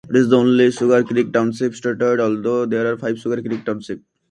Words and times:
It 0.09 0.15
is 0.15 0.29
the 0.29 0.37
only 0.39 0.69
Sugarcreek 0.69 1.31
Township 1.31 1.73
statewide, 1.73 2.19
although 2.19 2.65
there 2.65 2.91
are 2.91 2.97
five 2.97 3.19
Sugar 3.19 3.39
Creek 3.43 3.63
Townships. 3.63 4.01